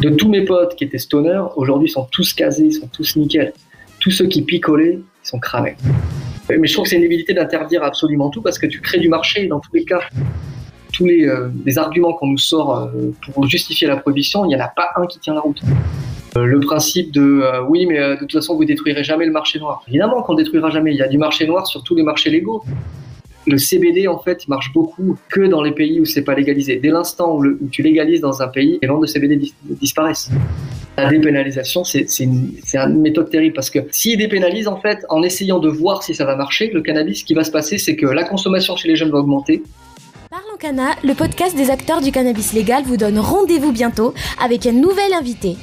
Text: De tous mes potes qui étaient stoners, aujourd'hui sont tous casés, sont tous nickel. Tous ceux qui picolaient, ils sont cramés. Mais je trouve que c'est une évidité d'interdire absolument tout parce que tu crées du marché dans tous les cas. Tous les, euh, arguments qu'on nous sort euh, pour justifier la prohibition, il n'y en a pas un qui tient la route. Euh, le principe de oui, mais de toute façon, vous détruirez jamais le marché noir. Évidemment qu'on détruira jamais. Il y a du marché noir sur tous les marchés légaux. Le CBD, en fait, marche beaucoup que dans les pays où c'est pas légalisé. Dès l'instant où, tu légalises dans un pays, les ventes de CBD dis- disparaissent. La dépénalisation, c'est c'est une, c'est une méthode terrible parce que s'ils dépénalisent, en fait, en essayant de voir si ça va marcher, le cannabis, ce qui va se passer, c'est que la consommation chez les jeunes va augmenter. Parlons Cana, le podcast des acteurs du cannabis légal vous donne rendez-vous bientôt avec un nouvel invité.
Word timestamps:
De 0.00 0.08
tous 0.08 0.30
mes 0.30 0.46
potes 0.46 0.76
qui 0.76 0.84
étaient 0.84 0.98
stoners, 0.98 1.42
aujourd'hui 1.56 1.90
sont 1.90 2.06
tous 2.10 2.32
casés, 2.32 2.70
sont 2.70 2.88
tous 2.88 3.16
nickel. 3.16 3.52
Tous 3.98 4.10
ceux 4.10 4.26
qui 4.26 4.40
picolaient, 4.42 4.98
ils 4.98 5.28
sont 5.28 5.38
cramés. 5.38 5.76
Mais 6.48 6.66
je 6.66 6.72
trouve 6.72 6.84
que 6.84 6.90
c'est 6.90 6.96
une 6.96 7.04
évidité 7.04 7.34
d'interdire 7.34 7.82
absolument 7.82 8.30
tout 8.30 8.40
parce 8.40 8.58
que 8.58 8.66
tu 8.66 8.80
crées 8.80 8.98
du 8.98 9.10
marché 9.10 9.46
dans 9.46 9.60
tous 9.60 9.72
les 9.74 9.84
cas. 9.84 10.00
Tous 10.92 11.04
les, 11.04 11.26
euh, 11.26 11.50
arguments 11.76 12.14
qu'on 12.14 12.28
nous 12.28 12.38
sort 12.38 12.76
euh, 12.76 13.12
pour 13.32 13.46
justifier 13.46 13.86
la 13.86 13.96
prohibition, 13.96 14.44
il 14.44 14.48
n'y 14.48 14.56
en 14.56 14.60
a 14.60 14.68
pas 14.68 14.88
un 14.96 15.06
qui 15.06 15.18
tient 15.18 15.34
la 15.34 15.40
route. 15.40 15.60
Euh, 16.36 16.44
le 16.44 16.60
principe 16.60 17.12
de 17.12 17.42
oui, 17.68 17.86
mais 17.86 17.98
de 17.98 18.16
toute 18.20 18.32
façon, 18.32 18.56
vous 18.56 18.64
détruirez 18.64 19.04
jamais 19.04 19.26
le 19.26 19.32
marché 19.32 19.58
noir. 19.58 19.82
Évidemment 19.86 20.22
qu'on 20.22 20.34
détruira 20.34 20.70
jamais. 20.70 20.92
Il 20.92 20.96
y 20.96 21.02
a 21.02 21.08
du 21.08 21.18
marché 21.18 21.46
noir 21.46 21.66
sur 21.66 21.82
tous 21.82 21.94
les 21.94 22.02
marchés 22.02 22.30
légaux. 22.30 22.64
Le 23.46 23.56
CBD, 23.56 24.06
en 24.06 24.18
fait, 24.18 24.46
marche 24.48 24.72
beaucoup 24.72 25.16
que 25.30 25.40
dans 25.40 25.62
les 25.62 25.72
pays 25.72 25.98
où 26.00 26.04
c'est 26.04 26.22
pas 26.22 26.34
légalisé. 26.34 26.76
Dès 26.76 26.90
l'instant 26.90 27.38
où, 27.38 27.44
tu 27.70 27.82
légalises 27.82 28.20
dans 28.20 28.42
un 28.42 28.48
pays, 28.48 28.78
les 28.82 28.88
ventes 28.88 29.00
de 29.02 29.06
CBD 29.06 29.36
dis- 29.36 29.54
disparaissent. 29.64 30.30
La 30.98 31.08
dépénalisation, 31.08 31.82
c'est 31.84 32.08
c'est 32.10 32.24
une, 32.24 32.52
c'est 32.64 32.76
une 32.76 33.00
méthode 33.00 33.30
terrible 33.30 33.54
parce 33.54 33.70
que 33.70 33.78
s'ils 33.90 34.18
dépénalisent, 34.18 34.68
en 34.68 34.76
fait, 34.76 34.98
en 35.08 35.22
essayant 35.22 35.58
de 35.58 35.68
voir 35.70 36.02
si 36.02 36.14
ça 36.14 36.26
va 36.26 36.36
marcher, 36.36 36.70
le 36.72 36.82
cannabis, 36.82 37.20
ce 37.20 37.24
qui 37.24 37.32
va 37.32 37.44
se 37.44 37.50
passer, 37.50 37.78
c'est 37.78 37.96
que 37.96 38.06
la 38.06 38.24
consommation 38.24 38.76
chez 38.76 38.88
les 38.88 38.96
jeunes 38.96 39.10
va 39.10 39.18
augmenter. 39.18 39.62
Parlons 40.30 40.56
Cana, 40.58 40.90
le 41.02 41.14
podcast 41.14 41.56
des 41.56 41.70
acteurs 41.70 42.02
du 42.02 42.12
cannabis 42.12 42.52
légal 42.52 42.84
vous 42.84 42.96
donne 42.96 43.18
rendez-vous 43.18 43.72
bientôt 43.72 44.14
avec 44.40 44.66
un 44.66 44.72
nouvel 44.72 45.12
invité. 45.12 45.56